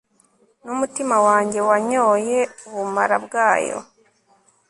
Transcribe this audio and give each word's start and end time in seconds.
n'umutima 0.65 1.15
wanjye 1.27 1.59
wanyoye 1.69 2.39
ubumara 2.67 3.15
bwayo 3.25 3.77